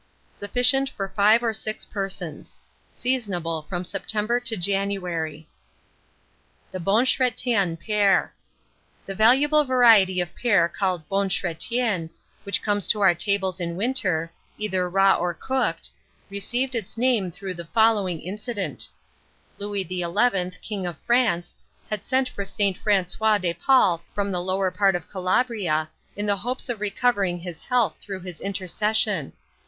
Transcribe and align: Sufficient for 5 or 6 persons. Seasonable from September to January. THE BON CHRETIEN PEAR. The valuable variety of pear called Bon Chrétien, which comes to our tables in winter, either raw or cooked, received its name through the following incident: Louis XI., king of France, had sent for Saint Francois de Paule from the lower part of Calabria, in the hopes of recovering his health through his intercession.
Sufficient 0.33 0.89
for 0.89 1.09
5 1.09 1.43
or 1.43 1.53
6 1.53 1.85
persons. 1.85 2.57
Seasonable 2.95 3.61
from 3.69 3.85
September 3.85 4.39
to 4.39 4.57
January. 4.57 5.47
THE 6.71 6.79
BON 6.79 7.05
CHRETIEN 7.05 7.77
PEAR. 7.77 8.33
The 9.05 9.13
valuable 9.13 9.63
variety 9.63 10.19
of 10.19 10.33
pear 10.35 10.67
called 10.67 11.07
Bon 11.07 11.29
Chrétien, 11.29 12.09
which 12.45 12.63
comes 12.63 12.87
to 12.87 13.01
our 13.01 13.13
tables 13.13 13.59
in 13.59 13.75
winter, 13.75 14.31
either 14.57 14.89
raw 14.89 15.17
or 15.17 15.35
cooked, 15.35 15.91
received 16.31 16.73
its 16.73 16.97
name 16.97 17.29
through 17.29 17.53
the 17.53 17.65
following 17.65 18.21
incident: 18.21 18.89
Louis 19.59 19.83
XI., 19.83 20.49
king 20.63 20.87
of 20.87 20.97
France, 21.01 21.53
had 21.91 22.03
sent 22.03 22.27
for 22.27 22.43
Saint 22.43 22.75
Francois 22.75 23.37
de 23.37 23.53
Paule 23.53 24.01
from 24.15 24.31
the 24.31 24.41
lower 24.41 24.71
part 24.71 24.95
of 24.95 25.11
Calabria, 25.11 25.91
in 26.15 26.25
the 26.25 26.37
hopes 26.37 26.69
of 26.69 26.81
recovering 26.81 27.37
his 27.41 27.61
health 27.61 27.97
through 28.01 28.21
his 28.21 28.39
intercession. 28.41 29.33